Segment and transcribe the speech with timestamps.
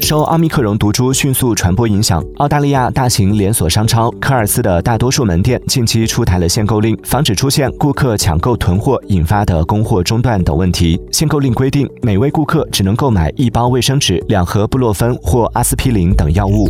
[0.00, 10.98] 受奥密克戎毒株迅速传播影响澳大利亚大型连锁商超科尔斯的大多数门店近期出台了限购令防止出现顾客抢购囤货引发的供货中断等问题。
[11.12, 16.66] 限购令规定每位顾客只能购买一包卫生纸两盒布洛芬或阿司匹林等药物。